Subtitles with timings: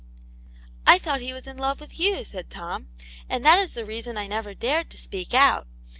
[0.87, 2.87] I thought he v/as in love with you," said Tom,
[3.29, 5.67] "and that is the reason I never dared to speak out.